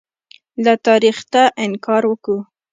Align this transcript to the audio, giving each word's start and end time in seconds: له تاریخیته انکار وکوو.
له 0.63 0.73
تاریخیته 0.87 1.43
انکار 1.63 2.03
وکوو. 2.07 2.39